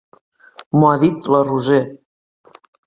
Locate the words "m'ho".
0.77-0.89